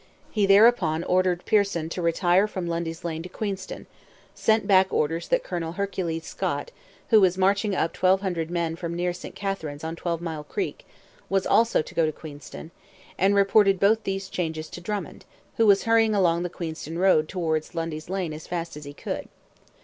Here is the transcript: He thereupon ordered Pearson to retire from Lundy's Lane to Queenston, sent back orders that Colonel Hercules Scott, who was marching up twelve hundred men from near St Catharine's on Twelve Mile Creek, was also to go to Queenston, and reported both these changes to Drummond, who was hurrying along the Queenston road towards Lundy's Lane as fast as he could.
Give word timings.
He 0.31 0.47
thereupon 0.47 1.03
ordered 1.03 1.45
Pearson 1.45 1.87
to 1.89 2.01
retire 2.01 2.47
from 2.47 2.65
Lundy's 2.65 3.03
Lane 3.03 3.21
to 3.21 3.29
Queenston, 3.29 3.85
sent 4.33 4.65
back 4.65 4.91
orders 4.91 5.27
that 5.27 5.43
Colonel 5.43 5.73
Hercules 5.73 6.25
Scott, 6.25 6.71
who 7.11 7.21
was 7.21 7.37
marching 7.37 7.75
up 7.75 7.93
twelve 7.93 8.21
hundred 8.21 8.49
men 8.49 8.75
from 8.75 8.95
near 8.95 9.13
St 9.13 9.35
Catharine's 9.35 9.83
on 9.83 9.95
Twelve 9.95 10.19
Mile 10.19 10.43
Creek, 10.43 10.87
was 11.29 11.45
also 11.45 11.83
to 11.83 11.93
go 11.93 12.07
to 12.07 12.11
Queenston, 12.11 12.71
and 13.19 13.35
reported 13.35 13.79
both 13.79 14.03
these 14.03 14.27
changes 14.27 14.71
to 14.71 14.81
Drummond, 14.81 15.23
who 15.57 15.67
was 15.67 15.83
hurrying 15.83 16.15
along 16.15 16.41
the 16.41 16.49
Queenston 16.49 16.97
road 16.97 17.29
towards 17.29 17.75
Lundy's 17.75 18.09
Lane 18.09 18.33
as 18.33 18.47
fast 18.47 18.75
as 18.75 18.85
he 18.85 18.93
could. 18.93 19.29